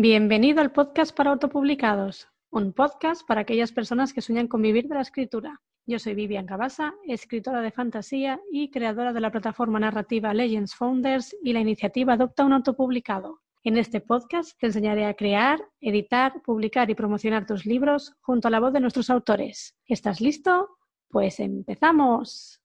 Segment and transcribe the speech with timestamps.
[0.00, 4.94] Bienvenido al podcast para autopublicados, un podcast para aquellas personas que sueñan con vivir de
[4.94, 5.60] la escritura.
[5.86, 11.34] Yo soy Vivian Cabasa, escritora de fantasía y creadora de la plataforma narrativa Legends Founders
[11.42, 13.40] y la iniciativa Adopta un autopublicado.
[13.64, 18.52] En este podcast te enseñaré a crear, editar, publicar y promocionar tus libros junto a
[18.52, 19.74] la voz de nuestros autores.
[19.84, 20.68] ¿Estás listo?
[21.08, 22.60] Pues empezamos.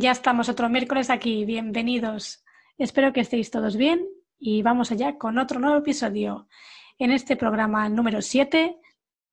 [0.00, 2.42] Ya estamos otro miércoles aquí, bienvenidos.
[2.78, 4.08] Espero que estéis todos bien
[4.38, 6.48] y vamos allá con otro nuevo episodio.
[6.98, 8.78] En este programa número 7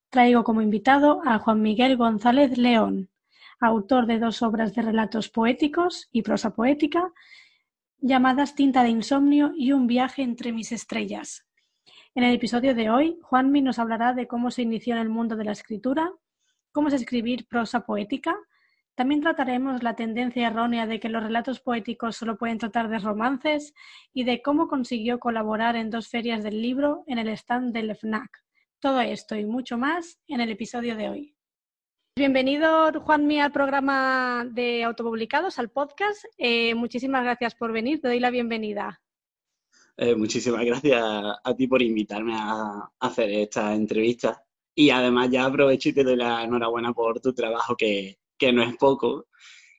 [0.09, 3.09] traigo como invitado a Juan Miguel González León,
[3.61, 7.13] autor de dos obras de relatos poéticos y prosa poética
[7.99, 11.45] llamadas Tinta de Insomnio y Un viaje entre mis estrellas.
[12.13, 15.38] En el episodio de hoy, Juanmi nos hablará de cómo se inició en el mundo
[15.38, 16.11] de la escritura,
[16.73, 18.36] cómo es escribir prosa poética,
[18.97, 23.75] también trataremos la tendencia errónea de que los relatos poéticos solo pueden tratar de romances
[24.11, 28.44] y de cómo consiguió colaborar en dos ferias del libro en el stand del FNAC.
[28.80, 31.35] Todo esto y mucho más en el episodio de hoy.
[32.16, 36.25] Bienvenido, Juanmi, al programa de Autopublicados, al podcast.
[36.39, 38.02] Eh, muchísimas gracias por venir.
[38.02, 39.00] Te doy la bienvenida.
[39.95, 44.44] Eh, muchísimas gracias a ti por invitarme a hacer esta entrevista.
[44.73, 48.63] Y además ya aprovecho y te doy la enhorabuena por tu trabajo que, que no
[48.63, 49.27] es poco,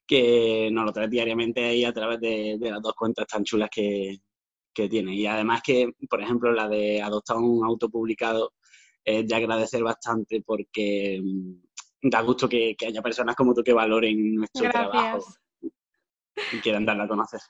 [0.07, 4.19] que nos lo trae diariamente ahí a través de, las dos cuentas tan chulas que,
[4.89, 5.13] tiene.
[5.13, 8.53] Y además que, por ejemplo, la de adoptar un auto publicado
[9.05, 14.37] es de agradecer bastante porque mm, da gusto que, haya personas como tú que valoren
[14.37, 15.25] nuestro trabajo
[16.53, 17.41] y quieran darla a conocer.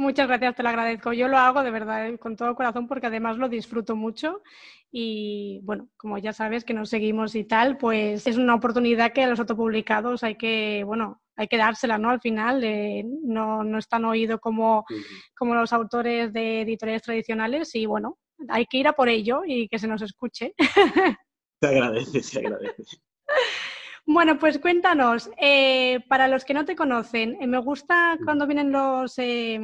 [0.00, 1.12] Muchas gracias, te lo agradezco.
[1.12, 4.40] Yo lo hago de verdad eh, con todo corazón porque además lo disfruto mucho
[4.90, 9.24] y bueno, como ya sabes que nos seguimos y tal, pues es una oportunidad que
[9.24, 12.08] a los autopublicados hay que, bueno, hay que dársela, ¿no?
[12.08, 14.86] Al final eh, no, no es tan oído como,
[15.36, 18.16] como los autores de editoriales tradicionales y bueno,
[18.48, 20.54] hay que ir a por ello y que se nos escuche.
[21.60, 22.96] Te agradece, se agradece.
[24.12, 28.72] Bueno, pues cuéntanos, eh, para los que no te conocen, eh, me gusta cuando vienen
[28.72, 29.60] los, eh,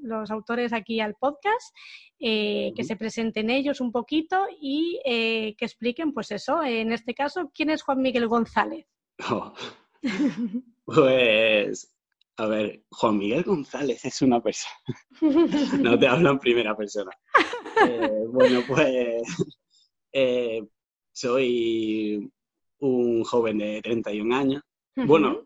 [0.00, 1.76] los autores aquí al podcast,
[2.18, 7.68] que se presenten ellos un poquito y que expliquen, pues eso, en este caso, ¿quién
[7.68, 8.86] es Juan Miguel González?
[9.30, 9.52] Oh.
[10.86, 11.94] pues,
[12.38, 14.74] a ver, Juan Miguel González es una persona.
[15.80, 17.10] no te hablo en primera persona.
[18.32, 19.22] bueno, pues
[21.12, 22.32] soy
[22.82, 24.62] un joven de 31 años.
[24.94, 25.42] Bueno,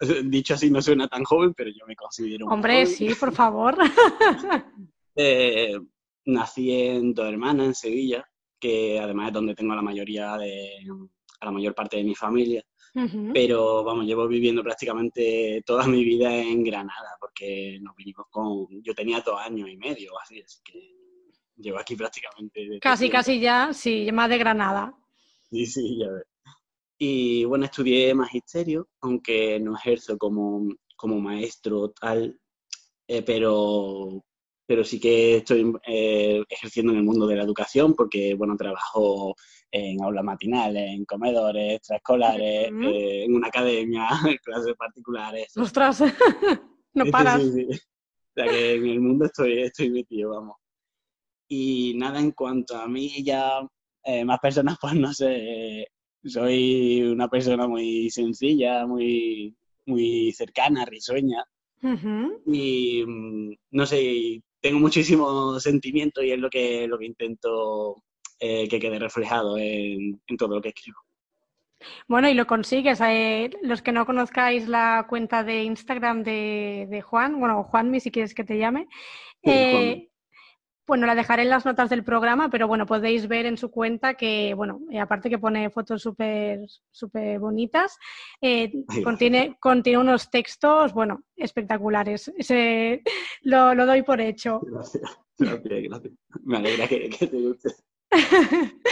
[0.24, 3.76] dicho así no suena tan joven, pero yo me considero un Hombre, sí, por favor.
[5.20, 5.76] Eh,
[6.26, 8.24] nací en Dos Hermanas, en Sevilla,
[8.60, 10.70] que además es donde tengo la mayoría de,
[11.40, 12.62] a la mayor parte de mi familia.
[13.34, 18.68] Pero vamos, llevo viviendo prácticamente toda mi vida en Granada, porque nos vinimos con.
[18.80, 20.94] Yo tenía dos años y medio o así, así que
[21.56, 22.78] llevo aquí prácticamente.
[22.80, 24.94] Casi, casi ya, sí, más de Granada.
[25.50, 26.24] Sí, sí, ya ves.
[27.00, 30.74] Y bueno, estudié magisterio, aunque no ejerzo como,
[31.20, 32.36] maestro tal,
[33.06, 34.24] eh, pero,
[34.66, 39.36] pero sí que estoy eh, ejerciendo en el mundo de la educación porque, bueno, trabajo
[39.70, 45.56] en aulas matinales, en comedores extraescolares, eh, en una academia, en clases particulares.
[45.56, 46.02] ¡Ostras!
[46.94, 47.42] no paras.
[47.42, 50.56] Sí, O sea que en el mundo estoy, estoy metido, vamos.
[51.46, 53.60] Y nada, en cuanto a mí ya
[54.24, 55.86] más personas, pues no sé,
[56.24, 59.54] soy una persona muy sencilla, muy,
[59.86, 61.44] muy cercana, risueña.
[62.46, 68.02] Y mm, no sé, tengo muchísimo sentimiento y es lo que, lo que intento
[68.40, 70.98] eh, que quede reflejado en, todo lo que escribo.
[72.08, 73.00] Bueno, y lo consigues.
[73.00, 78.10] Eh, los que no conozcáis la cuenta de Instagram de, de Juan, bueno, Juanmi, si
[78.10, 78.88] quieres que te llame,
[79.42, 80.07] eh,
[80.88, 84.14] bueno, la dejaré en las notas del programa, pero bueno, podéis ver en su cuenta
[84.14, 86.60] que, bueno, eh, aparte que pone fotos súper
[86.90, 87.98] súper bonitas,
[88.40, 88.72] eh,
[89.04, 92.32] contiene, contiene unos textos, bueno, espectaculares.
[93.42, 94.60] lo, doy por hecho.
[94.62, 96.12] Gracias, gracias,
[96.44, 97.68] Me alegra que, te guste.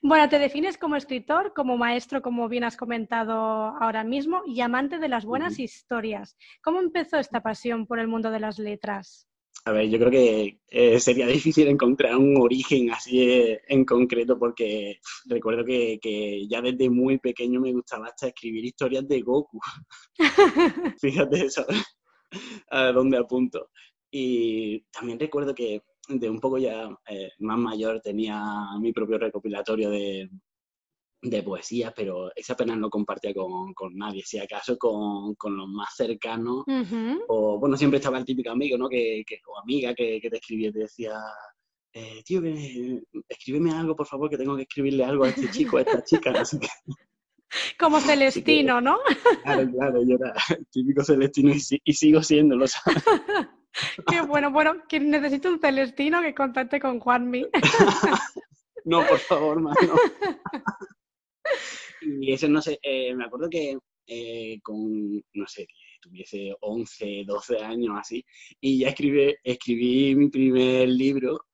[0.00, 3.34] bueno, te defines como escritor, como maestro, como bien has comentado
[3.78, 6.34] ahora mismo, y amante de las buenas historias.
[6.62, 9.28] ¿Cómo empezó esta pasión por el mundo de las letras?
[9.64, 14.38] A ver, yo creo que eh, sería difícil encontrar un origen así eh, en concreto
[14.38, 19.60] porque recuerdo que, ya desde muy pequeño me gustaba hasta escribir historias de Goku.
[21.00, 21.64] Fíjate eso,
[22.70, 23.70] a dónde apunto.
[24.10, 28.42] Y también recuerdo que de un poco ya eh, más mayor tenía
[28.80, 30.28] mi propio recopilatorio de,
[31.22, 35.68] de poesía, pero esa apenas no compartía con, con nadie, si acaso con, con los
[35.68, 36.64] más cercanos,
[37.28, 38.88] o bueno, siempre estaba el típico amigo, ¿no?
[38.88, 41.12] Que, que o amiga que, que, te escribía y te decía,
[41.92, 42.42] eh, tío,
[43.28, 46.30] escríbeme algo, por favor, que tengo que escribirle algo a este chico, a esta chica,
[46.32, 46.68] así que...
[47.78, 48.98] Como Celestino, ¿no?
[49.42, 53.04] Claro, claro, yo era el típico Celestino y, y sigo siéndolo, ¿sabes?
[54.06, 57.46] Qué bueno, bueno, que necesito un Celestino que contacte con Juanmi.
[58.84, 59.94] no, por favor, mano.
[62.22, 63.76] Y eso, no sé, eh, me acuerdo que
[64.06, 68.24] eh, con, no sé, que tuviese 11, 12 años así,
[68.60, 71.46] y ya escribí, escribí mi primer libro,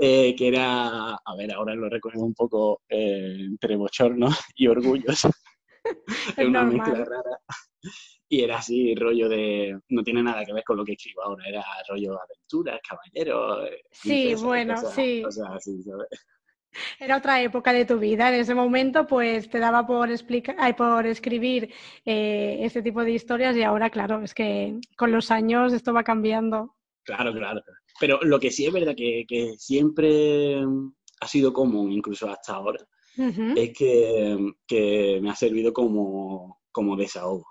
[0.00, 5.28] eh, que era, a ver, ahora lo recuerdo un poco entre bochorno y orgulloso.
[6.38, 7.38] es una mezcla rara.
[8.30, 9.78] Y era así, rollo de.
[9.90, 13.68] No tiene nada que ver con lo que escribo ahora, era rollo aventuras, caballeros.
[13.92, 15.22] Sí, bueno, sí.
[15.22, 16.08] así, ¿sabes?
[16.98, 18.28] Era otra época de tu vida.
[18.28, 21.72] En ese momento, pues te daba por, explicar, por escribir
[22.04, 26.04] eh, este tipo de historias y ahora, claro, es que con los años esto va
[26.04, 26.74] cambiando.
[27.04, 27.62] Claro, claro.
[28.00, 30.60] Pero lo que sí es verdad que, que siempre
[31.20, 32.84] ha sido común, incluso hasta ahora,
[33.16, 37.46] es que, que, me ha servido como, como desahogo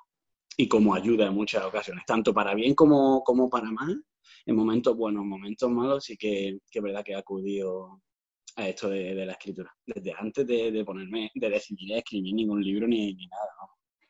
[0.58, 4.04] y como ayuda en muchas ocasiones, tanto para bien como, como para mal.
[4.46, 8.02] En momentos buenos, en momentos malos, sí que, que es verdad que he acudido
[8.56, 13.14] a esto de, la escritura, desde antes de, ponerme, de decidir escribir ningún libro ni,
[13.14, 13.52] nada.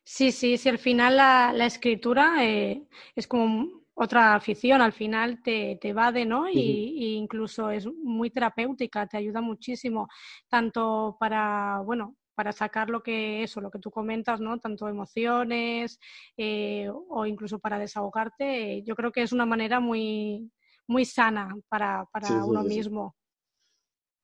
[0.04, 2.84] Sí, sí, sí, al final la, escritura eh,
[3.16, 6.50] es como otra afición, al final te, te evade, ¿no?
[6.50, 10.08] Y, incluso es muy terapéutica, te ayuda muchísimo,
[10.48, 14.60] tanto para, bueno, para sacar lo que eso, lo que tú comentas, ¿no?
[14.60, 15.98] Tanto emociones
[16.38, 18.84] eh, o incluso para desahogarte.
[18.84, 20.52] Yo creo que es una manera muy,
[20.88, 23.16] muy sana para, para uno mismo.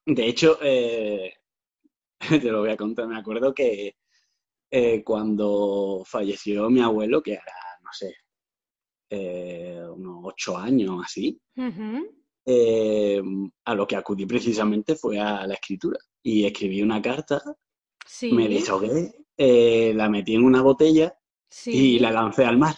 [0.05, 1.33] De hecho, eh,
[2.29, 3.95] te lo voy a contar, me acuerdo que
[4.71, 7.53] eh, cuando falleció mi abuelo, que era,
[7.83, 8.15] no sé,
[9.09, 11.39] eh, unos ocho años así,
[13.65, 15.99] a lo que acudí precisamente fue a la escritura.
[16.23, 17.41] Y escribí una carta,
[18.31, 21.13] me desahogué, la metí en una botella
[21.65, 22.75] y la lancé al mar.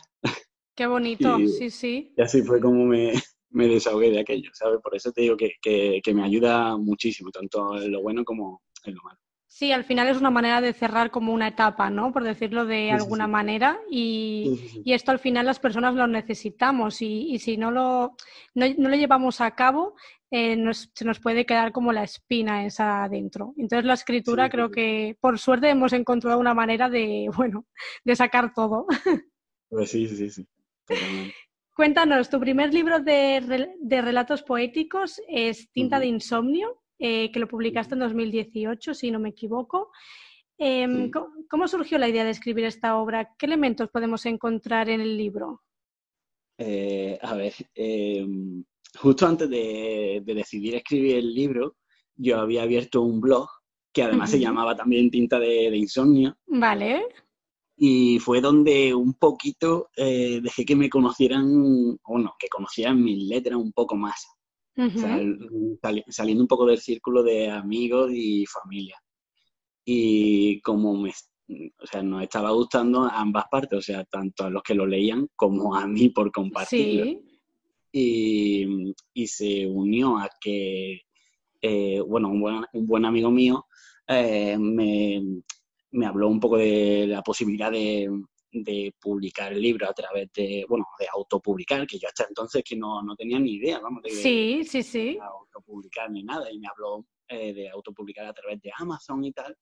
[0.76, 2.14] Qué bonito, sí, sí.
[2.18, 3.14] Y así fue como me,
[3.54, 4.80] me desahogué de aquello, ¿sabes?
[4.82, 8.96] Por eso te digo que, que, me ayuda muchísimo, tanto en lo bueno como en
[8.96, 9.20] lo malo.
[9.48, 12.12] Sí, al final es una manera de cerrar como una etapa, ¿no?
[12.12, 13.80] Por decirlo de alguna manera.
[13.90, 18.16] Y, y, esto al final las personas lo necesitamos y, y si no lo,
[18.56, 19.94] no, no, lo llevamos a cabo,
[20.32, 20.58] eh,
[20.96, 23.54] se nos puede quedar como la espina esa adentro.
[23.56, 27.68] Entonces la escritura creo que por suerte hemos encontrado una manera de, bueno,
[28.04, 28.88] de sacar todo.
[29.70, 30.48] Pues sí, sí, sí.
[31.76, 33.40] Cuéntanos, tu primer libro de,
[33.90, 39.30] relatos poéticos es Tinta de Insomnio, eh, que lo publicaste en 2018, si no me
[39.30, 39.92] equivoco.
[40.56, 41.10] Em,
[41.50, 43.34] ¿Cómo surgió la idea de escribir esta obra?
[43.40, 45.64] ¿Qué elementos podemos encontrar en el libro?
[46.60, 48.64] Eh, a ver, em,
[49.00, 51.78] justo antes de, decidir escribir el libro,
[52.16, 53.50] yo había abierto un blog
[53.92, 56.38] que además se llamaba también Tinta de, de Insomnio.
[56.46, 57.04] Vale
[57.76, 63.28] y fue donde un poquito eh, dejé que me conocieran, o no, que conocieran mis
[63.28, 64.26] letras un poco más.
[66.10, 68.98] saliendo un poco del círculo de amigos y familia.
[69.86, 71.12] Y como me,
[71.50, 75.28] o sea, nos estaba gustando ambas partes, o sea, tanto a los que lo leían
[75.36, 77.22] como a mí por compartirlo.
[77.92, 81.02] Y, y, se unió a que,
[81.62, 83.68] eh, bueno, un buen, un buen, amigo mío
[84.08, 85.22] eh, me,
[85.94, 88.12] me habló un poco de la posibilidad de,
[89.00, 93.02] publicar el libro a través de, bueno, de autopublicar, que yo hasta entonces que no,
[93.18, 95.18] tenía ni idea, vamos, de, sí, sí, sí.
[95.20, 99.58] autopublicar ni nada, y me habló eh, de autopublicar a través de Amazon y tal.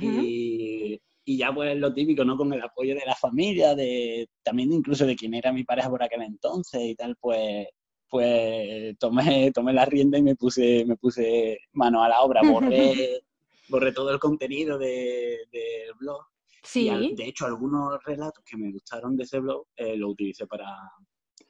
[0.00, 2.36] y, ya pues lo típico, ¿no?
[2.38, 6.02] Con el apoyo de la familia, de también incluso de quien era mi pareja por
[6.02, 7.68] aquel entonces y tal, pues
[8.10, 13.20] pues tomé, tomé la rienda y me puse, me puse mano a la obra, borré
[13.68, 16.26] borré todo el contenido del blog.
[16.62, 16.88] Sí.
[16.88, 20.66] Y de hecho, algunos relatos que me gustaron de ese blog eh, lo utilicé para...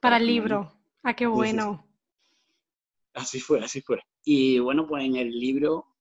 [0.00, 0.70] Para, el libro.
[1.02, 1.86] Ah, qué bueno.
[3.14, 4.00] Así fue, así fue.
[4.24, 5.96] Y bueno, pues en el libro,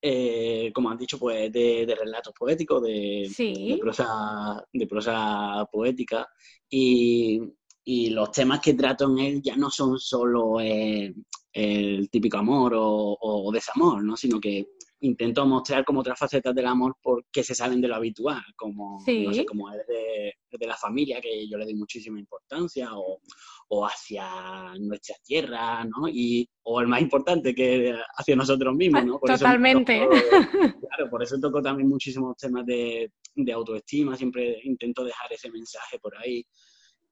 [0.00, 6.26] eh, como has dicho, pues de, relatos poéticos, de, de, prosa, de prosa poética.
[6.70, 7.40] Y,
[7.86, 11.14] los temas que trato en él ya no son solo eh,
[11.52, 14.16] el típico amor o, desamor, ¿no?
[14.16, 14.66] Sino que
[15.00, 19.32] intento mostrar como otras facetas del amor porque se salen de lo habitual, como, no
[19.32, 23.20] sé, como es de, de, la familia, que yo le doy muchísima importancia, o,
[23.68, 26.08] o, hacia nuestra tierra, ¿no?
[26.08, 29.18] Y, o el más importante, que hacia nosotros mismos, ¿no?
[29.20, 30.06] Por Totalmente.
[30.08, 35.98] claro, por eso toco también muchísimos temas de, de autoestima, siempre intento dejar ese mensaje
[36.00, 36.44] por ahí.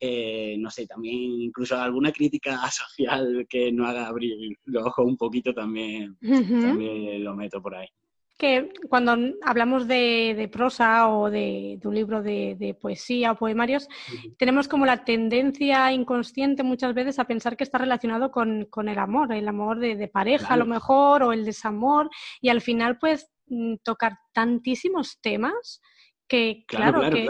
[0.07, 5.17] Eh, no sé, también incluso alguna crítica social que no haga abrir los ojos un
[5.17, 7.89] poquito también, también lo meto por ahí.
[8.37, 13.89] Que cuando hablamos de, prosa o de, un libro de, poesía o poemarios,
[14.37, 19.33] tenemos como la tendencia inconsciente muchas veces a pensar que está relacionado con, el amor,
[19.33, 22.11] el amor de, pareja a lo mejor o el desamor,
[22.43, 25.81] y al final pues mm, tocar tantísimos temas
[26.29, 27.29] que claro, que,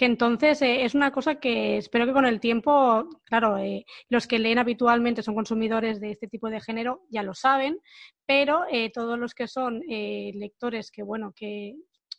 [0.00, 4.26] que entonces eh, es una cosa que espero que con el tiempo, claro, eh, los
[4.26, 7.78] que leen habitualmente son consumidores de este tipo de género, ya lo saben,
[8.24, 11.76] pero eh, todos los que son lectores que, bueno, que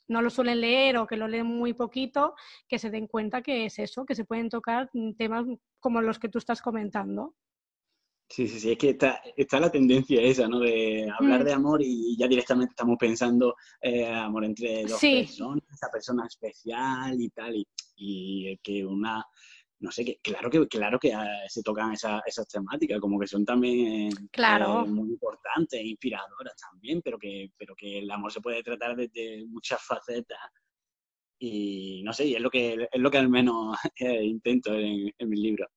[0.08, 2.36] no lo suelen leer o que lo leen muy poquito,
[2.68, 5.48] que se den cuenta que es eso, que se pueden tocar temas
[5.80, 7.34] como los que tú estás comentando.
[8.32, 10.60] Sí, sí, sí, es que está, está la tendencia esa, ¿no?
[10.60, 11.44] De hablar mm.
[11.44, 17.20] de amor y ya directamente estamos pensando eh, amor entre dos personas, esa persona especial
[17.20, 19.22] y tal, y, y, que una,
[19.80, 23.28] no sé, que claro que claro que ah, se tocan esas, esas temáticas, como que
[23.28, 24.86] son también claro.
[24.86, 29.46] Eh, muy importantes, inspiradoras también, pero que, pero que el amor se puede tratar desde
[29.46, 30.40] muchas facetas
[31.38, 35.12] y no sé, y es lo que, es lo que al menos eh, intento en,
[35.18, 35.68] en mis libros.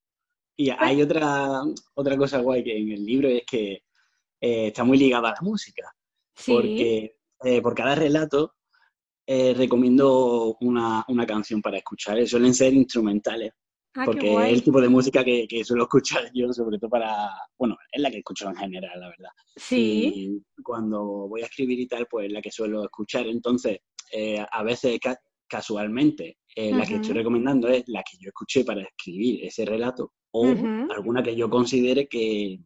[0.57, 1.63] Y hay otra,
[1.95, 3.83] otra cosa guay que en el libro es que
[4.41, 5.91] eh, está muy ligada a la música.
[6.47, 8.55] Porque eh, por cada relato
[9.27, 12.25] eh, recomiendo una, canción para escuchar.
[12.27, 13.53] Suelen ser instrumentales.
[13.97, 17.31] Ah, porque es el tipo de música que, suelo escuchar yo, sobre todo para.
[17.57, 19.31] Bueno, es la que escucho en general, la verdad.
[19.57, 20.13] Sí.
[20.15, 23.27] Y cuando voy a escribir y tal, pues es la que suelo escuchar.
[23.29, 23.79] Entonces,
[24.51, 24.99] a veces
[25.49, 30.93] casualmente, la que estoy recomendando es la que yo escuché para escribir ese relato o
[30.93, 32.59] alguna que yo considere que,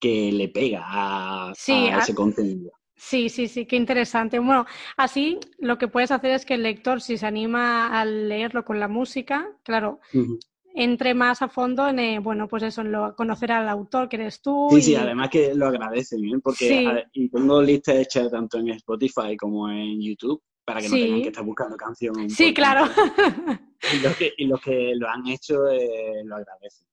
[0.00, 2.72] le pega a, ese contenido.
[2.94, 4.38] Sí, sí, sí, qué interesante.
[4.38, 4.64] Bueno,
[4.96, 8.78] así lo que puedes hacer es que el lector, si se anima a leerlo con
[8.78, 9.98] la música, claro,
[10.74, 14.16] entre más a fondo en, eh, bueno, pues eso, en lo, conocer al autor que
[14.16, 14.68] eres tú.
[14.70, 16.38] Sí, sí, además que lo agradecen, ¿eh?
[16.42, 21.22] porque y tengo listas hechas tanto en Spotify como en YouTube para que no tengan
[21.22, 22.34] que estar buscando canciones.
[22.34, 22.86] Sí, claro.
[24.38, 26.86] Y los que, lo han hecho eh, lo agradecen.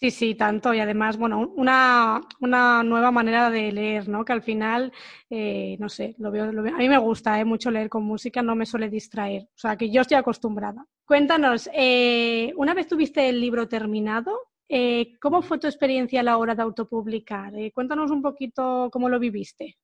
[0.00, 0.72] Sí, sí, tanto.
[0.72, 4.24] Y además, bueno, una, una nueva manera de leer, ¿no?
[4.24, 4.92] Que al final,
[5.28, 7.44] eh, no sé, lo veo, lo veo, A mí me gusta ¿eh?
[7.44, 9.42] mucho leer con música, no me suele distraer.
[9.42, 10.86] O sea, que yo estoy acostumbrada.
[11.04, 14.38] Cuéntanos, eh, una vez tuviste el libro terminado,
[14.68, 17.54] eh, ¿cómo fue tu experiencia a la hora de autopublicar?
[17.56, 19.78] Eh, cuéntanos un poquito cómo lo viviste.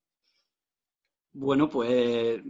[1.32, 2.40] Bueno, pues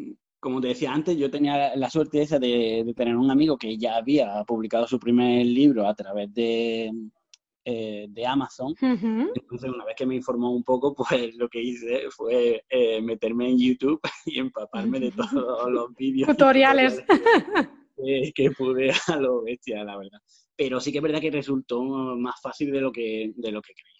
[0.41, 3.97] como te decía antes, yo tenía la suerte esa de, tener un amigo que ya
[3.97, 6.91] había publicado su primer libro a través de,
[7.67, 8.75] eh, de Amazon.
[8.81, 13.49] Entonces, una vez que me informó un poco, pues lo que hice fue eh, meterme
[13.49, 16.29] en YouTube y empaparme de todos los vídeos.
[16.29, 17.03] Tutoriales.
[18.35, 20.19] Que, pude a lo bestia, la verdad.
[20.57, 23.73] Pero sí que es verdad que resultó más fácil de lo que, de lo que
[23.73, 23.95] creí.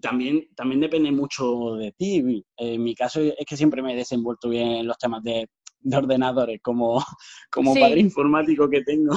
[0.00, 2.44] También, también depende mucho de ti.
[2.56, 5.48] En mi caso es que siempre me he desenvuelto bien en los temas de,
[5.92, 7.02] ordenadores, como,
[7.50, 9.16] como padre informático que tengo.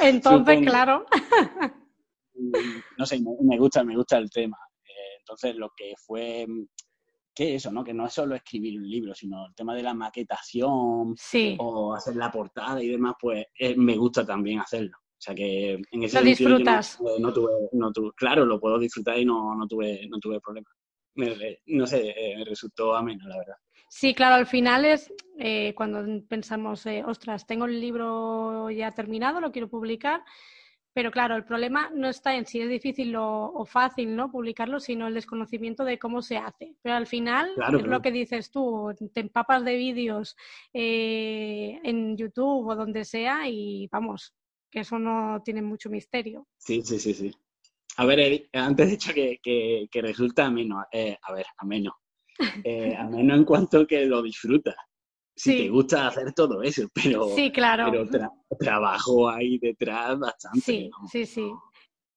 [0.00, 1.06] Entonces, claro.
[2.34, 4.58] No sé, me gusta, me gusta el tema.
[4.84, 6.46] Eh, entonces, lo que fue,
[7.34, 7.84] ¿qué eso, no?
[7.84, 11.14] Que no es solo escribir un libro, sino el tema de la maquetación
[11.58, 14.96] o hacer la portada y demás, pues eh, me gusta también hacerlo.
[14.98, 16.98] O sea que en ese lo disfrutas.
[17.20, 20.68] no, tuve, no tuve, claro, lo puedo disfrutar y no, no tuve, no tuve problema.
[21.66, 23.54] no sé, eh, me resultó ameno, la verdad.
[23.88, 25.12] Sí, claro, al final es
[25.76, 30.22] cuando pensamos, ostras, tengo el libro ya terminado, lo quiero publicar,
[30.94, 34.30] pero claro, el problema no está en si es difícil o, fácil ¿no?
[34.30, 36.76] publicarlo, sino el desconocimiento de cómo se hace.
[36.82, 40.36] Pero al final es lo que dices tú, te empapas de vídeos
[40.72, 44.34] eh, en YouTube o donde sea y vamos,
[44.70, 46.46] que eso no tiene mucho misterio.
[46.58, 47.32] Sí, sí, sí, sí.
[47.96, 51.96] A ver, antes he dicho que, que, resulta ameno, eh, a ver, ameno.
[52.64, 54.74] Eh, ameno en cuanto que lo disfrutas
[55.34, 57.90] si te gusta hacer todo eso, pero, sí, claro.
[57.90, 60.60] pero trabajo ahí detrás bastante.
[60.60, 61.52] Sí, sí, sí.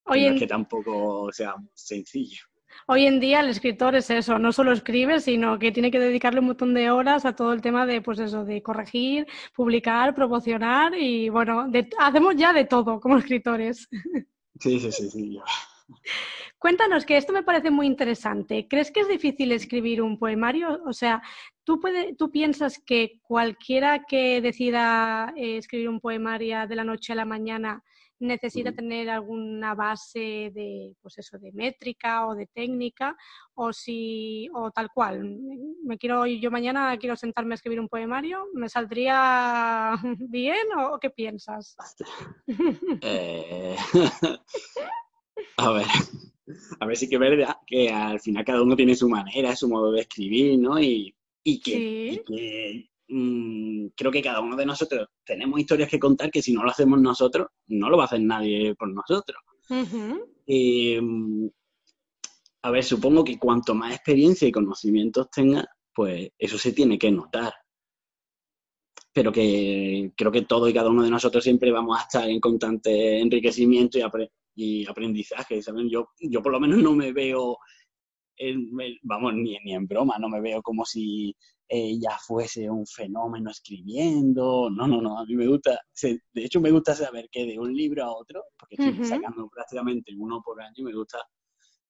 [0.08, 2.42] Hoy es que tampoco sea sencillo.
[2.88, 6.42] Hoy en día el escritor es eso, no solo escribe, sino que tiene que dedicarle
[6.42, 10.94] un montón de horas a todo el tema de, pues eso, de corregir, publicar, promocionar
[10.94, 11.68] y bueno,
[11.98, 13.88] hacemos ya de todo como escritores.
[14.60, 15.40] Sí, sí, sí, sí.
[16.58, 18.68] Cuéntanos, que esto me parece muy interesante.
[18.68, 20.82] ¿Crees que es difícil escribir un poemario?
[20.86, 21.22] O sea,
[21.66, 21.82] ¿tú,
[22.18, 27.26] ¿tú piensas que cualquiera que decida eh, escribir un poemario de la noche a la
[27.26, 27.84] mañana
[28.20, 33.16] necesita tener alguna base de, pues eso, de métrica o de técnica,
[33.56, 35.38] o si, o tal cual.
[35.84, 39.96] Me quiero, yo mañana quiero sentarme a escribir un poemario, ¿me saldría
[40.30, 41.76] bien o qué piensas?
[43.02, 43.76] Eh,
[45.58, 45.86] a ver,
[46.80, 49.68] a ver si que es verdad que al final cada uno tiene su manera, su
[49.68, 50.80] modo de escribir, ¿no?
[50.80, 51.15] Y,
[51.62, 56.64] que, Mm, creo que cada uno de nosotros tenemos historias que contar que si no
[56.64, 59.38] lo hacemos nosotros, no lo va a hacer nadie por nosotros.
[59.70, 61.48] Mm,
[62.64, 67.12] a ver, supongo que cuanto más experiencia y conocimientos tenga, pues eso se tiene que
[67.12, 67.54] notar.
[69.14, 72.40] Pero que creo que todo y cada uno de nosotros siempre vamos a estar en
[72.40, 74.00] constante enriquecimiento
[74.56, 75.62] y, aprendizaje.
[75.62, 75.90] ¿saben?
[75.90, 77.58] Yo, yo por lo menos no me veo,
[79.04, 81.36] vamos, ni, ni en broma, no me veo como si
[81.68, 84.70] ella fuese un fenómeno escribiendo.
[84.70, 87.74] No, no, no, a mí me gusta, de hecho me gusta saber que de un
[87.74, 91.20] libro a otro, porque estoy sacando prácticamente uno por año, me gusta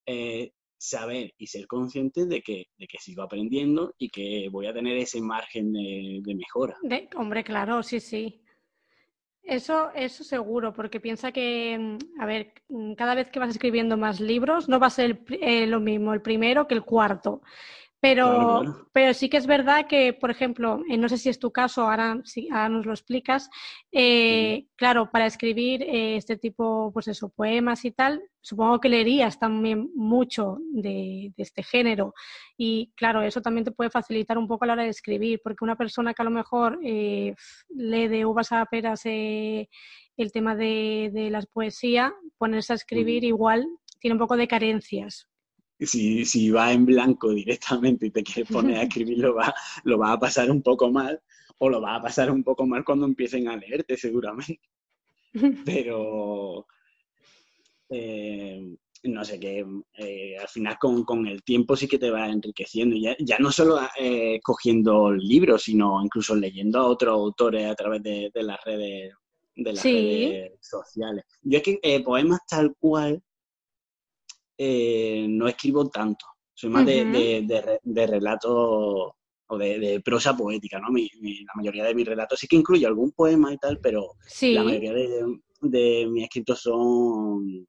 [0.05, 4.73] eh, saber y ser consciente de que, de que sigo aprendiendo y que voy a
[4.73, 6.77] tener ese margen de, mejora.
[6.83, 8.41] De, hombre, claro, sí, sí.
[9.45, 13.95] Eso, eso seguro, porque piensa que, mm, a ver, mm, cada vez que vas escribiendo
[13.95, 17.41] más libros, no va a ser eh, lo mismo el primero que el cuarto.
[18.05, 21.51] Pero, pero sí que es verdad que, por ejemplo, eh, no sé si es tu
[21.51, 23.49] caso, ahora, si, ahora nos lo explicas,
[23.91, 29.39] eh, claro, para escribir eh, este tipo, pues eso, poemas y tal, supongo que leerías
[29.39, 32.13] también mucho de, este género.
[32.55, 35.63] Y claro, eso también te puede facilitar un poco a la hora de escribir, porque
[35.63, 37.33] una persona que a lo mejor lee
[38.07, 39.67] de uvas a peras el
[40.31, 43.65] tema de, de la poesía, ponerse a escribir igual
[43.99, 45.27] tiene un poco de carencias
[45.79, 49.53] si, si va en blanco directamente y te quieres poner a escribir, lo va,
[49.83, 51.21] lo va a pasar un poco mal,
[51.59, 54.61] o lo va a pasar un poco mal cuando empiecen a leerte, seguramente.
[55.65, 56.65] Pero
[57.89, 59.65] eh, no sé, que
[59.97, 62.95] eh, al final con, el tiempo sí que te va enriqueciendo.
[62.95, 68.01] Ya, ya no solo eh, cogiendo libros, sino incluso leyendo a otros autores a través
[68.01, 69.13] de, las redes
[69.55, 71.23] de las redes sociales.
[71.43, 73.21] Yo es que poemas tal cual
[74.57, 76.25] eh, no escribo tanto.
[76.53, 78.51] Soy más de, de, de, relatos
[79.47, 80.87] o de, prosa poética, ¿no?
[80.87, 84.93] la mayoría de mis relatos sí que incluye algún poema y tal, pero la mayoría
[84.93, 87.67] de, mis escritos son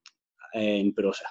[0.54, 1.28] eh, en prosa.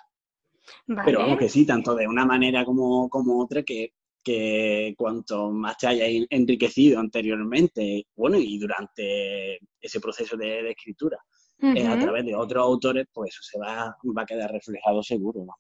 [1.06, 3.94] Pero vamos que sí, tanto de una manera como, como otra, que,
[4.26, 11.20] que cuanto más te haya enriquecido anteriormente, bueno, y durante ese proceso de, escritura,
[11.62, 15.46] eh, a través de otros autores, pues eso se va, va a quedar reflejado seguro,
[15.46, 15.56] ¿no?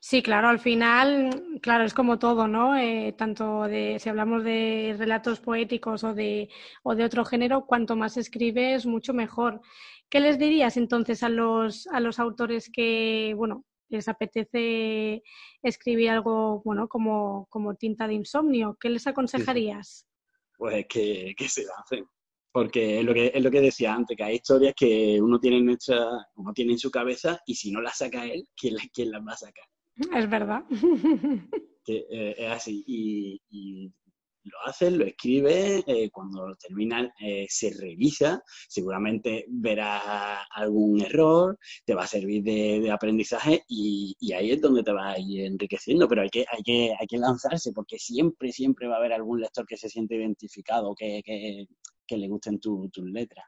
[0.00, 2.76] Sí, claro, al final, claro, es como todo, ¿no?
[2.76, 6.48] Eh, tanto de, si hablamos de relatos poéticos o de,
[6.82, 9.60] o de otro género, cuanto más escribes, mucho mejor.
[10.08, 15.22] ¿Qué les dirías entonces a los, a los autores que, bueno, les apetece
[15.62, 18.76] escribir algo, bueno, como, como tinta de insomnio?
[18.80, 20.06] ¿Qué les aconsejarías?
[20.56, 22.06] Pues que, que se hacen
[22.54, 25.56] porque es lo que, es lo que decía antes, que hay historias que uno tiene,
[25.56, 25.76] en
[26.36, 29.32] uno tiene en su cabeza y si no las saca él, ¿quién, quién las va
[29.32, 29.64] a sacar?
[30.14, 30.62] Es verdad.
[31.84, 32.82] Que, eh, es así.
[32.86, 33.92] Y,
[34.44, 41.94] lo hace, lo escribe, eh, cuando termina eh, se revisa, seguramente verá algún error, te
[41.94, 46.22] va a servir de, aprendizaje y, ahí es donde te va a ir enriqueciendo, pero
[46.22, 49.66] hay que, hay que, hay que lanzarse porque siempre, siempre va a haber algún lector
[49.66, 51.66] que se siente identificado, que, que
[52.10, 53.46] le gusten tus letras.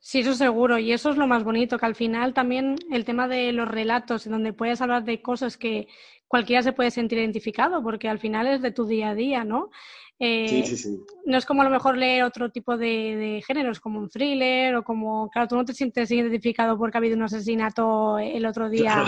[0.00, 0.78] Sí, eso seguro.
[0.78, 4.26] Y eso es lo más bonito, que al final también el tema de los relatos,
[4.26, 5.88] en donde puedes hablar de cosas que
[6.26, 9.70] cualquiera se puede sentir identificado, porque al final es de tu día a día, ¿no?
[10.18, 11.00] Eh, sí, sí, sí.
[11.24, 14.84] No es como a lo mejor leer otro tipo de, géneros, como un thriller o
[14.84, 19.04] como, claro, tú no te sientes identificado porque ha habido un asesinato el otro día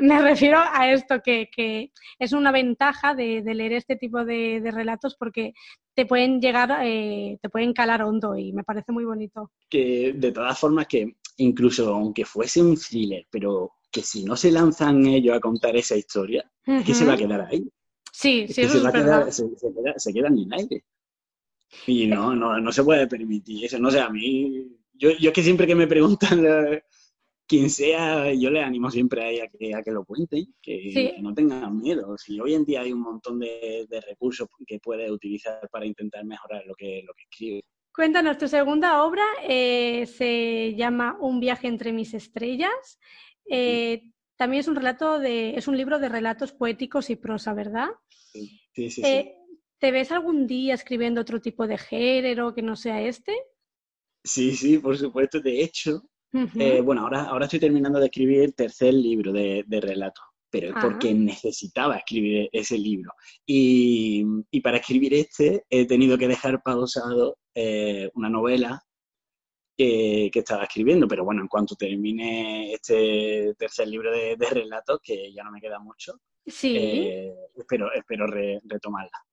[0.00, 5.52] me refiero a esto, que, es una ventaja de, leer este tipo de, relatos porque
[5.94, 9.50] te pueden llegar, eh, te pueden calar hondo y me parece muy bonito.
[9.68, 14.50] Que de todas formas que incluso aunque fuese un thriller, pero que si no se
[14.50, 17.68] lanzan ellos a contar esa historia, ¿qué se va a quedar ahí?
[18.12, 19.30] Sí, sí, eso es verdad.
[19.30, 20.84] se, queda, se, quedan en aire.
[21.86, 23.78] Y no, no, no se puede permitir eso.
[23.78, 26.40] No sé, a mí, yo, yo es que siempre que me preguntan
[27.50, 31.34] quien sea, yo le animo siempre a ella que, a que lo cuente, que, no
[31.34, 32.16] tengan miedo.
[32.16, 36.64] Si hoy en día hay un montón de, recursos que puede utilizar para intentar mejorar
[36.64, 37.64] lo que, lo que escribe.
[37.92, 43.00] Cuéntanos, tu segunda obra eh, se llama Un viaje entre mis estrellas.
[43.50, 47.88] Eh, también es un relato de, es un libro de relatos poéticos y prosa, ¿verdad?
[48.08, 49.02] Sí, sí, sí.
[49.04, 49.34] Eh,
[49.80, 53.36] ¿te ves algún día escribiendo otro tipo de género que no sea este?
[54.22, 55.40] Sí, sí, por supuesto.
[55.40, 59.80] De hecho, eh, bueno, ahora, ahora estoy terminando de escribir el tercer libro de, de
[59.80, 63.12] relatos, pero es porque necesitaba escribir ese libro.
[63.46, 68.82] Y, y, para escribir este he tenido que dejar pausado eh, una novela
[69.76, 75.00] que, que, estaba escribiendo, pero bueno, en cuanto termine este tercer libro de, de relatos,
[75.02, 76.76] que ya no me queda mucho, sí.
[76.76, 79.24] Eh, espero, espero re, retomarla.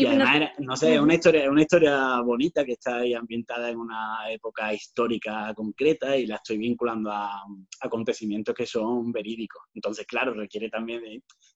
[0.00, 3.78] Y, además, no sé, es una historia, una historia bonita que está ahí ambientada en
[3.78, 7.42] una época histórica concreta y la estoy vinculando a,
[7.80, 9.60] acontecimientos que son verídicos.
[9.74, 11.02] Entonces, claro, requiere también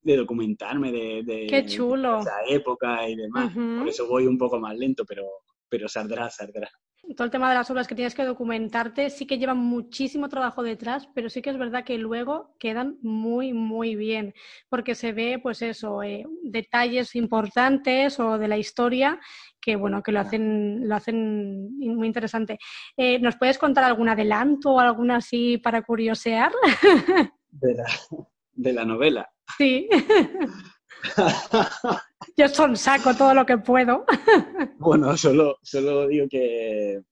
[0.03, 2.19] de, documentarme de, de, Qué chulo.
[2.19, 3.55] esa época y demás.
[3.55, 5.23] Por eso voy un poco más lento, pero,
[5.69, 6.69] pero saldrá, saldrá
[7.17, 10.63] todo el tema de las obras que tienes que documentarte sí que llevan muchísimo trabajo
[10.63, 14.35] detrás, pero sí que es verdad que luego quedan muy, muy bien,
[14.69, 19.21] porque se ve, pues eso, eh, detalles importantes o de la historia
[19.61, 22.59] que, bueno, que lo hacen, lo hacen muy interesante.
[22.97, 26.53] Eh, ¿Nos puedes contar algún adelanto o alguna así para curiosear?
[27.55, 27.85] De la,
[28.55, 29.31] de la novela.
[29.59, 29.87] Sí.
[32.37, 34.05] Yo son saco todo lo que puedo.
[34.79, 37.03] bueno, solo, solo digo que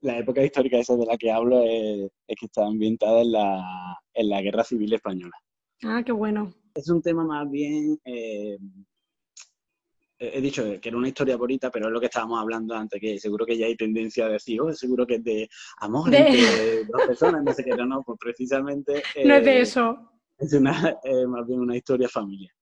[0.00, 4.28] la época histórica esa de la que hablo es, que está ambientada en la, en
[4.28, 5.36] la Guerra Civil Española.
[5.84, 6.52] Ah, qué bueno.
[6.74, 7.98] Es un tema más bien...
[8.04, 8.58] Eh,
[10.18, 13.18] he dicho que era una historia bonita, pero es lo que estábamos hablando antes, que
[13.18, 17.02] seguro que ya hay tendencia a decir, oh, seguro que es de amor entre dos
[17.06, 19.02] personas, no sé qué, no, pues precisamente...
[19.24, 20.10] no es de eh, eso.
[20.38, 20.96] Es una,
[21.28, 22.55] más bien una historia familiar.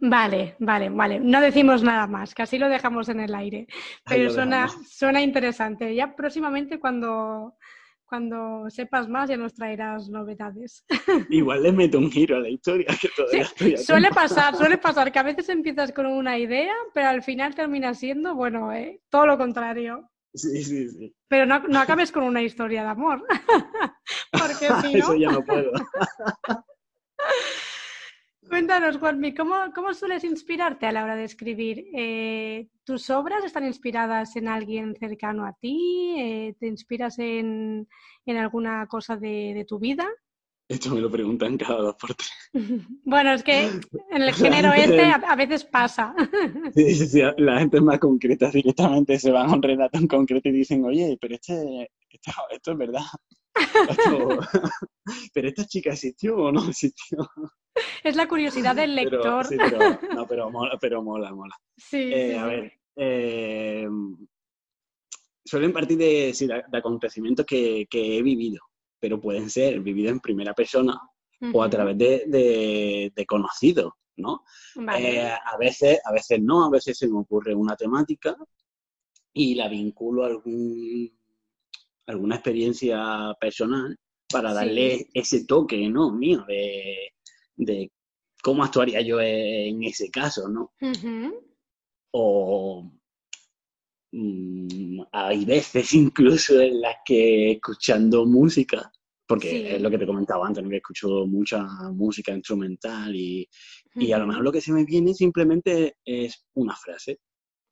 [0.00, 1.18] Vale, vale, vale.
[1.18, 3.66] No decimos nada más, casi lo dejamos en el aire.
[4.04, 5.94] Pero suena, suena interesante.
[5.94, 7.56] Ya próximamente cuando,
[8.04, 10.84] cuando sepas más ya nos traerás novedades.
[11.30, 15.10] Igual le meto un giro a la historia que todavía estoy Suele pasar, suele pasar
[15.10, 19.26] que a veces empiezas con una idea, pero al final termina siendo, bueno, eh, todo
[19.26, 20.08] lo contrario.
[20.32, 21.14] Sí, sí, sí.
[21.26, 23.26] Pero no, no acabes con una historia de amor.
[24.30, 24.98] Porque si no...
[24.98, 25.72] Eso ya no puedo.
[28.58, 31.86] Cuéntanos, Juanmi, ¿cómo, ¿cómo, sueles inspirarte a la hora de escribir?
[31.94, 36.16] Eh, ¿Tus obras están inspiradas en alguien cercano a ti?
[36.18, 37.86] Eh, ¿Te inspiras en,
[38.26, 40.08] en alguna cosa de, de, tu vida?
[40.66, 42.32] Esto me lo preguntan cada dos por tres.
[43.04, 46.12] bueno, es que en el género este a, veces pasa.
[46.74, 50.08] sí, sí, sí, la gente es más concreta, directamente se van a un relato en
[50.08, 53.04] concreto y dicen, oye, pero este, esto es verdad.
[55.32, 57.18] pero esta chica existió o no existió.
[58.04, 59.20] Es la curiosidad del lector.
[59.20, 59.78] Pero, sí, pero,
[60.14, 61.56] no, pero mola, pero mola, mola.
[61.76, 63.88] Sí, eh, sí, A ver, eh,
[65.44, 68.60] suelen partir de, sí, de, de acontecimientos que, que, he vivido,
[68.98, 71.00] pero pueden ser vividos en primera persona
[71.40, 71.50] uh -huh.
[71.54, 74.44] o a través de, de, de conocidos, ¿no?
[74.74, 75.20] Vale.
[75.20, 78.36] Eh, a, veces, a veces no, a veces se me ocurre una temática
[79.32, 81.10] y la vinculo a algún,
[82.06, 83.96] alguna experiencia personal
[84.28, 85.10] para darle sí.
[85.14, 86.10] ese toque, ¿no?
[86.10, 87.12] Mío, de,
[87.58, 87.90] de
[88.42, 90.72] cómo actuaría yo en ese caso, ¿no?
[90.80, 91.44] Uh -huh.
[92.12, 92.90] O
[94.12, 98.90] mmm, hay veces incluso en las que escuchando música,
[99.26, 99.66] porque sí.
[99.66, 100.70] es lo que te comentaba antes, ¿no?
[100.70, 104.06] que escucho mucha música instrumental y, uh -huh.
[104.06, 107.20] y, a lo mejor lo que se me viene simplemente es una frase.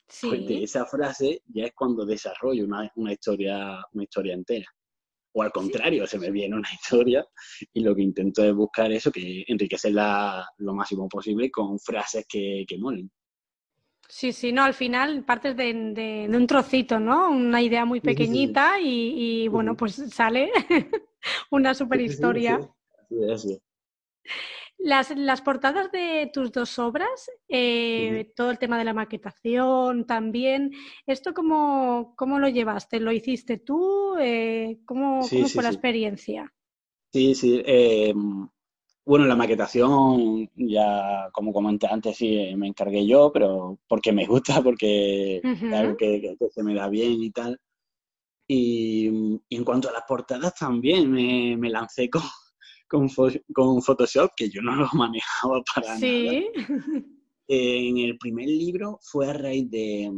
[0.08, 0.28] Sí.
[0.28, 4.66] Pues de esa frase ya es cuando desarrollo una, una, historia, una historia entera.
[5.38, 7.26] O al contrario, se me viene una historia
[7.74, 12.64] y lo que intento es buscar eso, que enriquecerla lo máximo posible con frases que,
[12.66, 13.10] que molen.
[14.08, 17.28] Sí, sí, no, al final partes de, de, de, un trocito, ¿no?
[17.28, 20.50] Una idea muy pequeñita y, y bueno, pues sale
[21.50, 22.58] una super historia.
[23.08, 23.62] Sí, sí, sí.
[24.86, 30.70] Las, las, portadas de tus dos obras, eh, todo el tema de la maquetación también,
[31.08, 33.00] ¿esto cómo, cómo lo llevaste?
[33.00, 34.14] ¿Lo hiciste tú?
[34.20, 36.54] Eh, ¿Cómo, sí, cómo sí, fue la experiencia?
[37.12, 37.60] Sí, sí.
[37.66, 38.14] Eh,
[39.04, 44.54] bueno, la maquetación, ya como comenté antes, sí, me encargué yo, pero porque me gusta,
[44.62, 45.66] porque uh -huh.
[45.66, 47.58] es algo que, que, que, se me da bien y tal.
[48.46, 52.22] Y, y en cuanto a las portadas también, me, me lancé con,
[52.88, 53.08] con,
[53.52, 56.48] con, Photoshop, que yo no lo manejaba para ¿Sí?
[56.56, 57.04] nada.
[57.48, 60.10] En el primer libro fue a raíz de,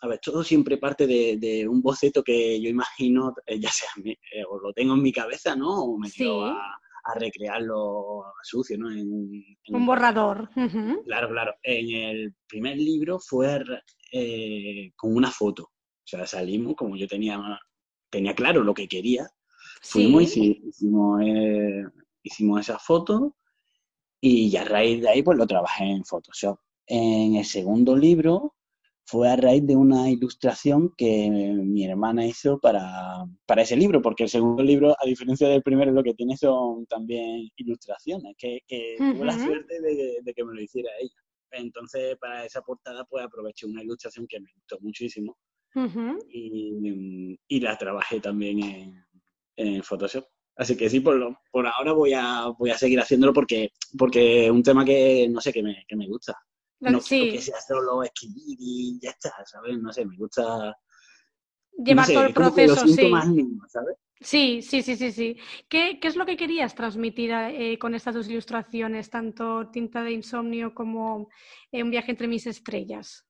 [0.00, 3.88] a ver, todo siempre parte de, de un boceto que yo imagino, eh, ya sea,
[4.04, 5.84] eh, o lo tengo en mi cabeza, ¿no?
[5.84, 6.24] O me sí.
[6.24, 8.90] a, a, recrearlo sucio, ¿no?
[8.90, 9.00] En,
[9.64, 10.50] en un borrador.
[10.54, 11.04] Uh -huh.
[11.04, 11.54] Claro, claro.
[11.62, 13.60] En el primer libro fue
[14.12, 15.64] eh, con una foto.
[15.64, 17.40] O sea, salimos, como yo tenía,
[18.08, 19.28] tenía claro lo que quería,
[19.82, 20.62] fuimos sí.
[20.62, 21.84] y hicimos, eh,
[22.22, 23.36] hicimos esa foto
[24.20, 26.58] y ya a raíz de ahí pues lo trabajé en Photoshop.
[26.86, 28.54] En el segundo libro
[29.08, 34.24] fue a raíz de una ilustración que mi hermana hizo para, para, ese libro, porque
[34.24, 38.96] el segundo libro, a diferencia del primero, lo que tiene son también ilustraciones, que, que
[38.98, 41.14] tuve la suerte de, que me lo hiciera ella.
[41.52, 45.38] Entonces, para esa portada, pues aproveché una ilustración que me gustó muchísimo
[46.28, 49.04] y, y, la trabajé también en,
[49.56, 50.26] en Photoshop.
[50.58, 54.46] Así que sí, por, lo, por ahora voy a, voy a seguir haciéndolo porque, porque
[54.46, 56.36] es un tema que, no sé, que me, que me gusta.
[56.80, 59.78] No quiero que sea solo escribir y ya está, ¿sabes?
[59.78, 60.76] No sé, me gusta...
[61.76, 63.12] Llevar todo el proceso, sí.
[64.20, 65.36] Sí, sí, sí, sí, sí.
[65.68, 70.10] ¿Qué, ¿Qué, es lo que querías transmitir eh, con estas dos ilustraciones, tanto Tinta de
[70.10, 71.28] Insomnio como
[71.70, 73.24] eh, Un viaje entre mis estrellas?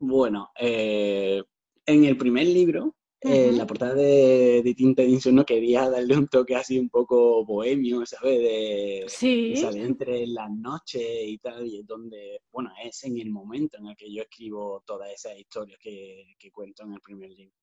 [0.00, 1.40] Bueno, eh,
[1.86, 5.02] en el primer libro eh, la portada de, de Tinta
[5.32, 8.38] no quería darle un toque así un poco bohemio, ¿sabes?
[8.38, 9.56] De, sí.
[9.56, 13.88] salir entre las noches y tal, y es donde, bueno, es en el momento en
[13.88, 17.56] el que yo escribo todas esas historias que, cuento en el primer libro.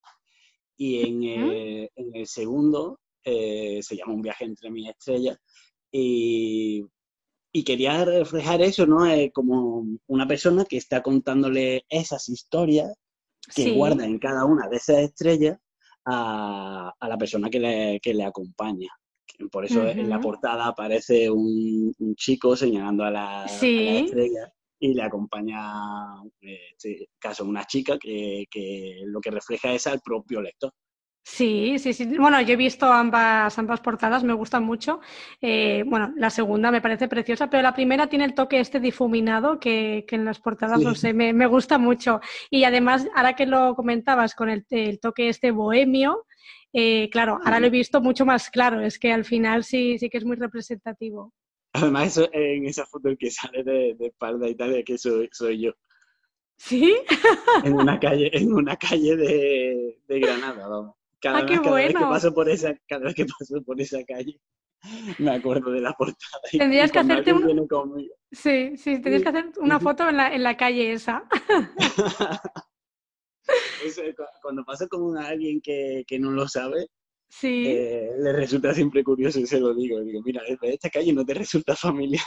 [0.77, 5.39] Y en, el, segundo eh, se llama Un viaje entre mis estrellas,
[5.89, 6.85] y,
[7.65, 9.05] quería reflejar eso, ¿no?
[9.33, 12.93] como una persona que está contándole esas historias
[13.53, 15.57] que guarda en cada una de esas estrellas
[16.05, 18.89] a, la persona que le, que le acompaña.
[19.51, 26.21] Por eso en la portada aparece un, chico señalando a la, estrella y le acompaña,
[26.41, 30.71] en este caso, una chica que, que lo que refleja es al propio lector.
[31.27, 32.05] Sí, sí, sí.
[32.19, 34.99] Bueno, yo he visto ambas, ambas portadas, me gustan mucho.
[35.41, 39.59] Eh, bueno, la segunda me parece preciosa, pero la primera tiene el toque este difuminado
[39.59, 42.21] que, que en las portadas, no sé, me, me, gusta mucho.
[42.51, 46.27] Y además, ahora que lo comentabas con el, el toque este bohemio,
[46.71, 50.11] eh, claro, ahora lo he visto mucho más claro, es que al final sí, sí
[50.11, 51.33] que es muy representativo.
[51.73, 55.27] Además, eso, en esa foto el que sale de, de espalda y tal, que soy,
[55.31, 55.71] soy yo.
[56.55, 56.95] ¿Sí?
[57.63, 60.95] en una calle, en una calle de, de Granada, vamos.
[61.25, 64.03] Cada, ah, vez, cada vez, que paso por esa, cada vez que paso por esa
[64.03, 64.39] calle,
[65.17, 66.39] me acuerdo de la portada.
[66.51, 67.67] Tendrías que hacerte un...
[68.31, 71.27] Sí, sí, tendrías que hacer una foto en la, en la calle esa.
[74.43, 76.89] cuando pasa con alguien que, que no lo sabe,
[77.27, 77.69] sí.
[77.69, 79.99] Eh, le resulta siempre curioso y se lo digo.
[80.01, 82.21] Digo, mira, esta calle no te resulta familiar.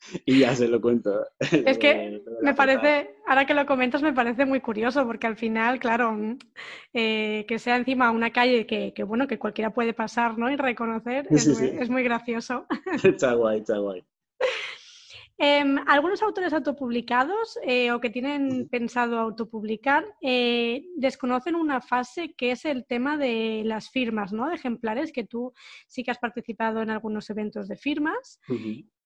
[0.24, 1.26] y ya se lo cuento.
[1.40, 5.78] Es que me parece, ahora que lo comentas, me parece muy curioso, porque al final,
[5.78, 6.38] claro, mm,
[6.94, 10.50] eh, que sea encima una calle que, que, bueno, que cualquiera puede pasar, ¿no?
[10.50, 12.66] Y reconocer, es, Muy, gracioso.
[13.04, 14.04] Está guay, está guay.
[15.42, 22.50] Em, algunos autores autopublicados eh, o que tienen pensado autopublicar eh, desconocen una fase que
[22.50, 24.50] es el tema de las firmas, ¿no?
[24.50, 25.54] De ejemplares, que tú
[25.88, 28.38] sí que has participado en algunos eventos de firmas.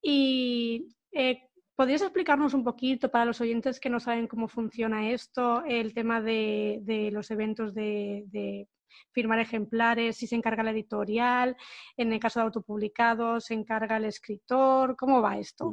[0.03, 1.39] Y eh,
[1.77, 6.21] ¿podrías explicarnos un poquito para los oyentes que no saben cómo funciona esto, el tema
[6.21, 8.67] de, los eventos de,
[9.13, 11.57] firmar ejemplares, si se encarga la editorial,
[11.97, 15.73] en el caso de autopublicados, se encarga el escritor, ¿cómo va esto?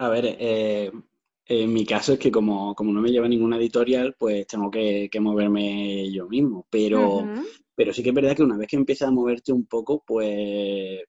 [0.00, 0.90] A ver, eh,
[1.44, 6.10] en mi caso es que como, no me lleva ninguna editorial, pues tengo que, moverme
[6.10, 7.28] yo mismo, pero,
[7.74, 11.02] pero sí que es verdad que una vez que empiezas a moverte un poco, pues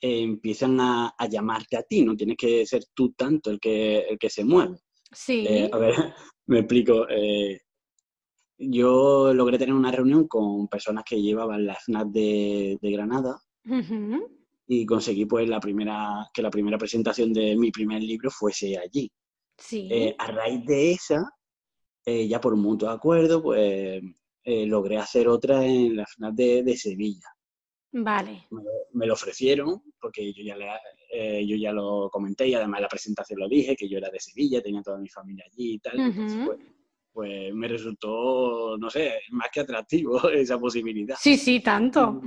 [0.00, 4.30] empiezan a, llamarte a ti, no tienes que ser tú tanto el que, el que
[4.30, 4.78] se mueve.
[5.12, 5.44] Sí.
[5.46, 5.94] Eh, a ver,
[6.46, 7.06] me explico.
[7.10, 7.60] Eh,
[8.56, 13.38] yo logré tener una reunión con personas que llevaban la FNAC de, Granada
[14.68, 19.10] y conseguí pues la primera, que la primera presentación de mi primer libro fuese allí.
[19.56, 19.88] Sí.
[19.90, 21.24] Eh, a raíz de esa,
[22.06, 24.02] ya por mutuo acuerdo, pues
[24.44, 27.28] logré hacer otra en la FNAC de Sevilla.
[27.92, 28.46] Vale.
[28.92, 30.68] Me, lo ofrecieron porque yo ya, le,
[31.10, 34.10] eh, yo ya lo comenté y además en la presentación lo dije, que yo era
[34.10, 35.96] de Sevilla, tenía toda mi familia allí y tal.
[36.44, 36.58] pues,
[37.12, 41.16] pues, me resultó, no sé, más que atractivo esa posibilidad.
[41.18, 42.20] Sí, sí, tanto.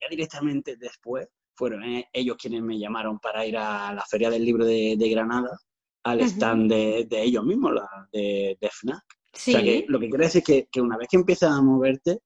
[0.00, 4.44] Ya directamente después fueron eh, ellos quienes me llamaron para ir a la Feria del
[4.44, 5.56] Libro de, Granada,
[6.04, 9.02] al stand de, ellos mismos, la, de, de FNAC.
[9.32, 9.50] Sí.
[9.50, 11.60] O sea que lo que quiero decir es que, que una vez que empiezas a
[11.60, 12.20] moverte,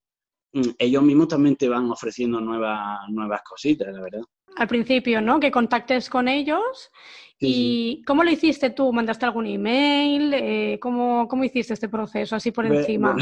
[0.53, 4.23] Mm, ellos mismos también te van ofreciendo nuevas, nuevas cositas, la verdad.
[4.57, 5.39] Al principio, ¿no?
[5.39, 6.91] Que contactes con ellos.
[7.39, 8.93] ¿Y cómo lo hiciste tú?
[8.93, 10.33] ¿Mandaste algún email?
[10.35, 13.15] Eh, ¿cómo, ¿cómo, hiciste este proceso así por encima?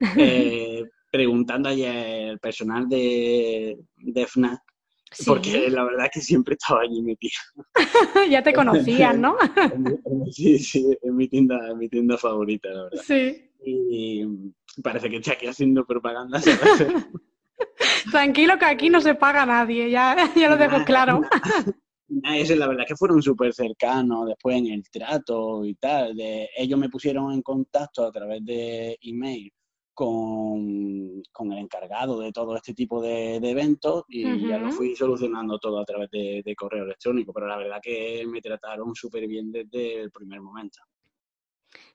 [0.18, 4.60] eh, preguntando al personal de, de FNAC,
[5.26, 7.32] porque la verdad es que siempre estaba allí metido.
[8.30, 9.36] ya te conocían, ¿no?
[10.30, 13.02] sí, sí, es mi tienda, mi tienda favorita, la verdad.
[13.04, 13.50] Sí.
[13.64, 14.24] Y
[14.82, 16.40] parece que estoy aquí haciendo propaganda.
[18.10, 21.22] Tranquilo que aquí no se paga nadie, ya, ya lo dejo claro.
[22.08, 26.16] la verdad que fueron súper cercanos después en el trato y tal.
[26.16, 29.52] De, ellos me pusieron en contacto a través de email
[29.96, 35.58] con, con el encargado de todo este tipo de, eventos y ya lo fui solucionando
[35.58, 37.32] todo a través de, de, correo electrónico.
[37.32, 40.80] Pero la verdad que me trataron súper bien desde el primer momento.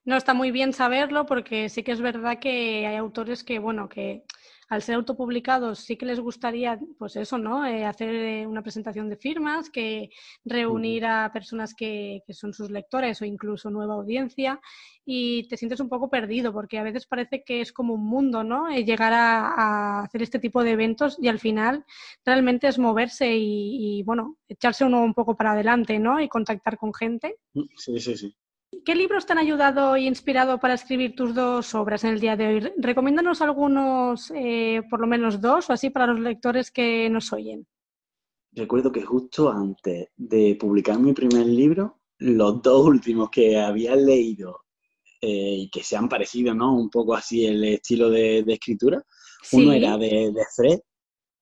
[0.04, 3.88] No, está muy bien saberlo porque sí que es verdad que hay autores que, bueno,
[3.88, 4.24] que
[4.72, 7.66] al ser autopublicados sí que les gustaría, pues eso, ¿no?
[7.66, 10.12] Eh, hacer eh, una presentación de firmas, que
[10.46, 14.62] reunir a personas que, son sus lectores o incluso nueva audiencia
[15.04, 18.46] y te sientes un poco perdido porque a veces parece que es como un mundo,
[18.46, 18.70] ¿no?
[18.70, 21.84] Eh, llegar a, hacer este tipo de eventos y al final
[22.26, 26.22] realmente es moverse y, y, bueno, echarse uno un poco para adelante, ¿no?
[26.22, 27.36] Y contactar con gente.
[27.54, 28.34] Mm, sí, sí,
[28.84, 32.36] ¿Qué libros te han ayudado e inspirado para escribir tus dos obras en el día
[32.36, 32.72] de hoy?
[32.78, 37.68] Recomiéndanos algunos, eh, por lo menos dos o así, para los lectores que nos oyen.
[38.52, 44.62] Recuerdo que justo antes de publicar mi primer libro, los dos últimos que había leído
[45.22, 46.76] eh, y que se han parecido, ¿no?
[46.76, 49.04] Un poco así el estilo de, escritura.
[49.54, 50.80] Uno era de, Fred,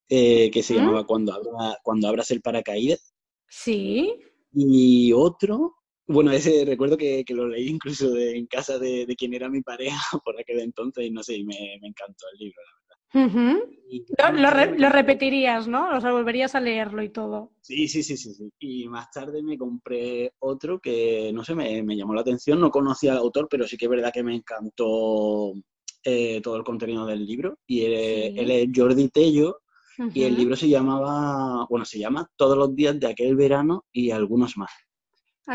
[0.10, 0.78] eh, que se ¿Mm?
[0.78, 1.40] llamaba Cuando,
[1.84, 3.14] Cuando abras el paracaídas.
[3.48, 4.14] Sí.
[4.54, 5.79] Y otro
[6.10, 10.40] bueno, ese recuerdo que, lo leí incluso en casa de, quien era mi pareja por
[10.40, 12.62] aquel entonces y no sé, me, me encantó el libro,
[13.14, 13.54] la
[14.34, 14.76] verdad.
[14.76, 15.96] lo, repetirías, ¿no?
[15.96, 17.52] O sea, volverías a leerlo y todo.
[17.62, 18.50] Sí, sí, sí, sí, sí.
[18.58, 22.60] Y más tarde me compré otro que, no sé, me, llamó la atención.
[22.60, 25.54] No conocía al autor, pero sí que es verdad que me encantó
[26.04, 27.60] eh, todo el contenido del libro.
[27.68, 29.62] Y él, es Jordi Tello.
[30.14, 34.12] Y el libro se llamaba, bueno, se llama Todos los días de aquel verano y
[34.12, 34.72] algunos más.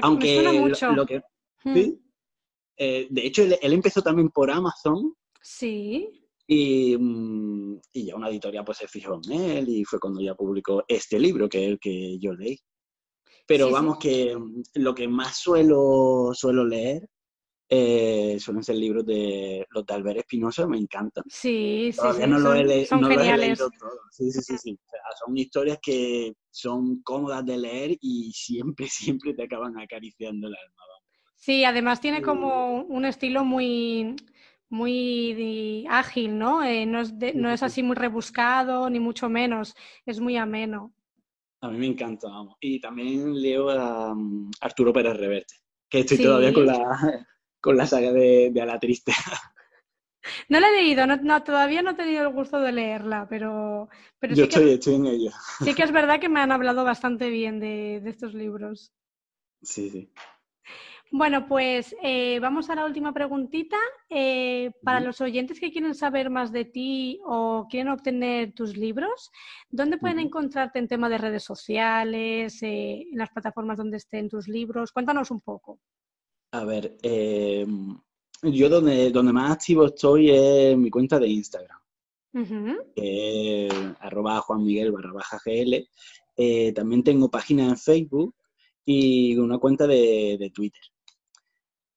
[0.02, 0.42] Aunque
[0.94, 1.22] Lo, que,
[1.62, 2.00] ¿sí?
[2.76, 5.14] Eh, de hecho, él, empezó también por Amazon.
[5.40, 6.08] Sí.
[6.48, 10.84] Mm, y, ya una editorial pues se fijó en él y fue cuando ya publicó
[10.86, 12.58] este libro que es el que yo leí.
[13.46, 17.08] Pero vamos que mm, lo que más suelo, suelo leer
[17.76, 21.24] eh, suelen ser libros de los de Albert Espinosa, me encantan.
[21.28, 22.26] Sí, sí, sí.
[22.28, 23.58] No, son, lo son geniales.
[24.10, 24.78] Sí, sí, sí, sí.
[25.24, 30.82] son historias que son cómodas de leer y siempre, siempre te acaban acariciando el alma.
[31.34, 34.16] Sí, además tiene como un estilo muy,
[34.70, 36.62] muy ágil, ¿no?
[36.62, 39.74] Eh, no, es no es así muy rebuscado, ni mucho menos,
[40.06, 40.94] es muy ameno.
[41.60, 42.56] A mí me encanta, vamos.
[42.60, 45.54] Y también leo a mm, Arturo Pérez Reverte,
[45.90, 47.26] que estoy todavía con la,
[47.64, 49.12] con la saga de, de A la Triste.
[50.48, 53.90] No la he leído, no, todavía no he tenido el gusto de leerla, pero...
[54.18, 55.30] pero Yo estoy, estoy, en ello.
[55.62, 58.90] Sí que es verdad que me han hablado bastante bien de, estos libros.
[59.60, 60.10] Sí, sí.
[61.12, 63.76] Bueno, pues eh, vamos a la última preguntita.
[64.08, 69.30] Eh, para los oyentes que quieren saber más de ti o quieren obtener tus libros,
[69.68, 74.48] ¿dónde pueden encontrarte en tema de redes sociales, eh, en las plataformas donde estén tus
[74.48, 74.90] libros?
[74.90, 75.80] Cuéntanos un poco.
[76.54, 77.66] A ver, eh,
[78.44, 81.80] yo donde, donde más activo estoy es en mi cuenta de Instagram,
[83.98, 85.88] arroba Juan Miguel barra baja GL.
[86.36, 88.36] Eh, también tengo página en Facebook
[88.84, 90.80] y una cuenta de, Twitter.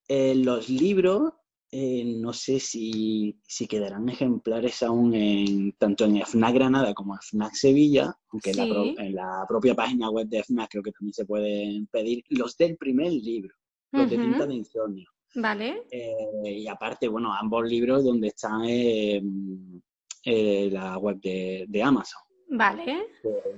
[0.08, 1.34] Eh, los libros,
[1.72, 3.39] no sé si,
[3.70, 9.04] quedarán ejemplares aún en, tanto en FNAC Granada como en FNAC Sevilla, aunque en, la
[9.04, 12.76] en, la propia página web de FNAC creo que también se pueden pedir los del
[12.76, 13.54] primer libro
[13.91, 15.10] los de tinta de insomnio.
[15.36, 15.84] Vale.
[15.91, 19.82] Eh, y aparte, bueno, ambos libros donde están en
[20.23, 22.21] eh, la web de, Amazon.
[22.50, 23.08] Vale.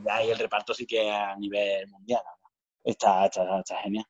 [0.05, 2.21] ya ahí el reparto sí que a nivel mundial.
[2.83, 4.05] Está, está, está, genial.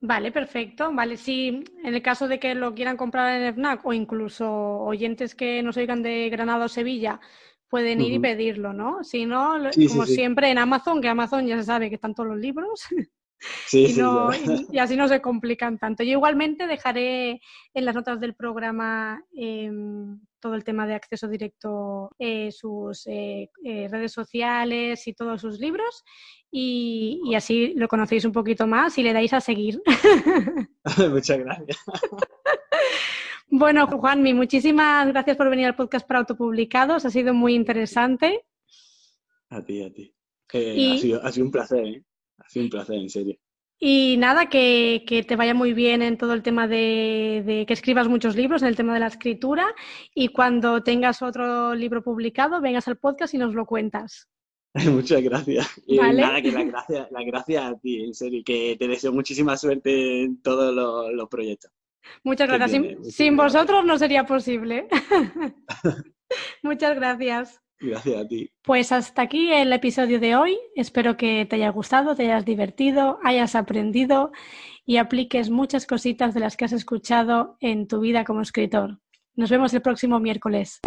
[0.00, 0.92] Vale, perfecto.
[0.92, 5.34] Vale, si en el caso de que lo quieran comprar en FNAC o incluso oyentes
[5.34, 7.20] que nos oigan de Granada o Sevilla,
[7.68, 9.02] pueden ir y pedirlo, ¿no?
[9.02, 9.54] Si no,
[9.88, 12.82] como siempre en Amazon, que Amazon ya se sabe que están todos los libros.
[13.72, 16.02] y, así no se complican tanto.
[16.02, 17.40] Yo igualmente dejaré
[17.74, 23.50] en las notas del programa em, todo el tema de acceso directo, eh, sus eh,
[23.64, 26.04] eh, redes sociales y todos sus libros
[26.50, 29.80] y, y, así lo conocéis un poquito más y le dais a seguir.
[31.10, 31.78] Muchas gracias.
[33.48, 37.04] Bueno, Juanmi, muchísimas gracias por venir al podcast para autopublicados.
[37.04, 38.44] Ha sido muy interesante.
[39.48, 40.12] A ti, a ti.
[40.52, 41.86] ha, sido, ha sido un placer.
[41.86, 42.04] ¿eh?
[42.38, 43.38] Ha sido un placer, en serio.
[43.78, 48.36] Y nada, que, te vaya muy bien en todo el tema de, que escribas muchos
[48.36, 49.66] libros, en el tema de la escritura,
[50.14, 54.28] y cuando tengas otro libro publicado, vengas al podcast y nos lo cuentas.
[54.90, 55.82] Muchas gracias.
[55.86, 59.56] Y nada, que la gracia, la gracia a ti, en serio, que te deseo muchísima
[59.56, 60.74] suerte en todos
[61.14, 61.70] los, proyectos.
[62.22, 63.14] Muchas gracias.
[63.14, 64.88] sin, vosotros no sería posible.
[66.62, 67.63] Muchas gracias.
[67.80, 68.50] Gracias a ti.
[68.62, 70.58] Pues hasta aquí el episodio de hoy.
[70.74, 74.32] Espero que te haya gustado, te hayas divertido, hayas aprendido
[74.86, 79.00] y apliques muchas cositas de las que has escuchado en tu vida como escritor.
[79.36, 80.80] Nos vemos el próximo miércoles.